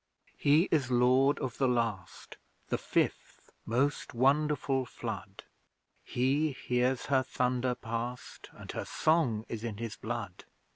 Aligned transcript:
He 0.35 0.67
is 0.71 0.89
Lord 0.89 1.37
of 1.37 1.59
the 1.59 1.67
Last 1.67 2.37
The 2.69 2.79
Fifth, 2.79 3.51
most 3.67 4.15
wonderful, 4.15 4.83
Flood. 4.83 5.43
He 6.03 6.53
hears 6.53 7.05
Her 7.05 7.21
thunder 7.21 7.75
past 7.75 8.49
And 8.53 8.71
Her 8.71 8.85
song 8.85 9.45
is 9.47 9.63
in 9.63 9.77
his 9.77 9.95
blood. 9.97 10.45